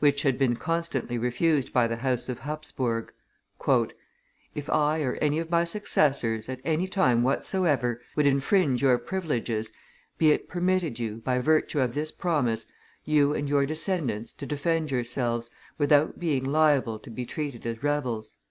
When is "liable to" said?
16.44-17.08